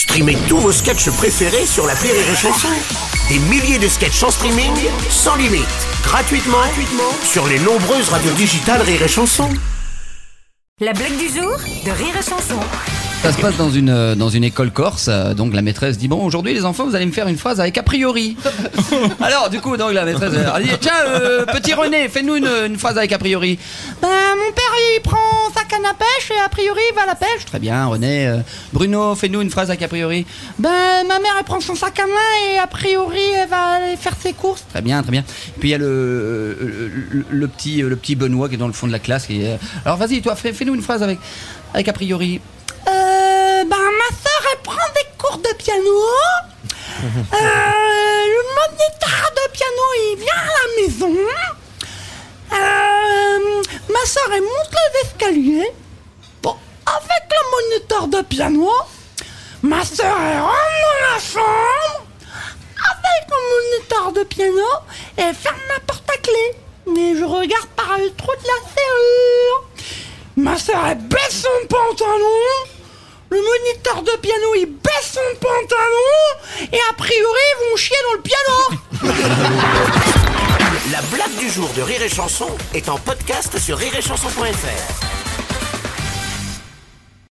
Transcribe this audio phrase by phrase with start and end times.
[0.00, 2.68] Streamez tous vos sketchs préférés sur la Rire et Chanson.
[3.28, 4.72] Des milliers de sketchs en streaming,
[5.10, 5.66] sans limite,
[6.02, 9.50] gratuitement, gratuitement sur les nombreuses radios digitales Rire et Chanson.
[10.80, 11.52] La blague du jour
[11.84, 12.58] de Rire et Chanson.
[13.22, 16.08] Ça se passe dans une, euh, dans une école corse, euh, donc la maîtresse dit
[16.08, 18.38] bon aujourd'hui les enfants vous allez me faire une phrase avec a priori.
[19.20, 22.78] Alors du coup donc la maîtresse elle dit tiens euh, petit René fais-nous une, une
[22.78, 23.58] phrase avec a priori.
[24.00, 25.18] Ben mon père il prend
[25.54, 27.44] sa canne à pêche et a priori il va à la pêche.
[27.46, 28.26] Très bien René.
[28.26, 28.38] Euh,
[28.72, 30.26] Bruno fais-nous une phrase avec a priori.
[30.58, 33.96] Ben ma mère elle prend son sac à main et a priori elle va aller
[33.96, 34.64] faire ses courses.
[34.68, 35.24] Très bien très bien.
[35.58, 36.90] Puis il y a le,
[37.28, 39.26] le, petit le petit Benoît qui est dans le fond de la classe.
[39.26, 41.18] Qui est, alors vas-y toi fais, fais-nous une phrase avec
[41.74, 42.40] avec a priori.
[42.88, 45.82] Euh, ben, ma soeur, elle prend des cours de piano.
[47.02, 51.16] Euh, le moniteur de piano, il vient à la maison.
[52.52, 54.70] Euh, ma soeur, elle monte
[55.32, 58.68] Bon, avec le moniteur de piano,
[59.62, 62.04] ma soeur, elle rentre dans la chambre.
[62.90, 64.66] Avec le moniteur de piano,
[65.16, 66.56] elle ferme la porte à clé.
[66.88, 69.68] Mais je regarde par le trou de la serrure.
[70.34, 72.66] Ma soeur, elle baisse son pantalon.
[73.28, 76.72] Le moniteur de piano, il baisse son pantalon.
[76.72, 78.58] Et a priori, ils vont chier dans le piano.
[80.90, 85.09] La blague du jour de Rire et Chanson est en podcast sur rireetchanson.fr.